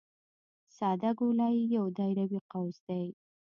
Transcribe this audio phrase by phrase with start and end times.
[0.75, 3.05] ساده ګولایي یو دایروي قوس دی